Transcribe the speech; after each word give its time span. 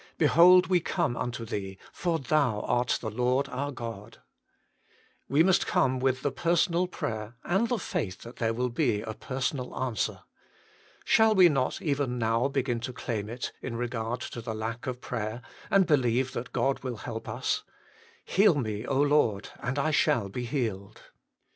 Behold, 0.17 0.65
we 0.65 0.79
come 0.79 1.15
unto 1.15 1.45
Thee, 1.45 1.77
for 1.93 2.17
Thou 2.17 2.61
art 2.61 2.97
the 3.01 3.11
Lord 3.11 3.47
our 3.49 3.71
God." 3.71 4.17
We 5.29 5.43
must 5.43 5.67
come 5.67 5.99
with 5.99 6.23
the 6.23 6.31
personal 6.31 6.87
prayer, 6.87 7.35
and 7.43 7.69
the 7.69 7.77
faith 7.77 8.23
that 8.23 8.37
there 8.37 8.51
will 8.51 8.71
be 8.71 9.03
a 9.03 9.13
personal 9.13 9.79
answer. 9.79 10.23
Shall 11.05 11.35
we 11.35 11.49
not 11.49 11.83
even 11.83 12.17
now 12.17 12.47
begin 12.47 12.79
to 12.79 12.93
claim 12.93 13.29
it 13.29 13.51
in 13.61 13.75
regard 13.75 14.21
to 14.21 14.41
the 14.41 14.55
lack 14.55 14.87
of 14.87 15.01
prayer, 15.01 15.43
and 15.69 15.85
believe 15.85 16.33
that 16.33 16.51
God 16.51 16.79
will 16.79 16.97
help 16.97 17.29
us:" 17.29 17.61
Heal 18.25 18.55
me, 18.55 18.87
Lord, 18.87 19.49
and 19.59 19.77
I 19.77 19.91
shall 19.91 20.29
be 20.29 20.45
healed." 20.45 20.99